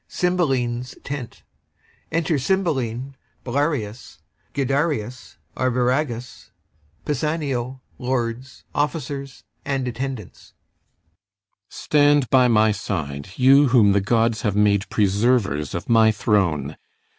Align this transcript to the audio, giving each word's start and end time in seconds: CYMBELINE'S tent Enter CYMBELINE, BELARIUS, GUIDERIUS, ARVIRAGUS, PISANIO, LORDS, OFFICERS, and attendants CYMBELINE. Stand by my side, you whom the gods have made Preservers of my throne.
CYMBELINE'S 0.07 0.95
tent 1.03 1.43
Enter 2.11 2.39
CYMBELINE, 2.39 3.15
BELARIUS, 3.43 4.17
GUIDERIUS, 4.55 5.37
ARVIRAGUS, 5.55 6.49
PISANIO, 7.05 7.81
LORDS, 7.99 8.63
OFFICERS, 8.73 9.43
and 9.63 9.87
attendants 9.87 10.53
CYMBELINE. 11.69 12.21
Stand 12.23 12.29
by 12.31 12.47
my 12.47 12.71
side, 12.71 13.29
you 13.35 13.67
whom 13.67 13.91
the 13.91 14.01
gods 14.01 14.41
have 14.41 14.55
made 14.55 14.89
Preservers 14.89 15.75
of 15.75 15.87
my 15.87 16.11
throne. 16.11 16.77